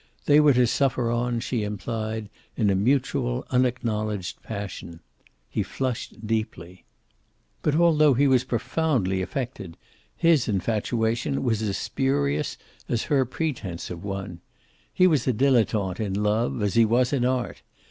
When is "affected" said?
9.21-9.77